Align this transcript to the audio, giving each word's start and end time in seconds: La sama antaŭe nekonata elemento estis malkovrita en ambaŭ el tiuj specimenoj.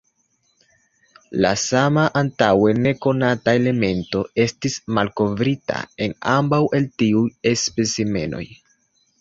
La 1.45 1.49
sama 1.63 2.05
antaŭe 2.21 2.73
nekonata 2.85 3.55
elemento 3.59 4.23
estis 4.47 4.79
malkovrita 4.99 5.85
en 6.07 6.19
ambaŭ 6.39 6.63
el 6.81 6.91
tiuj 7.03 7.25
specimenoj. 7.67 8.45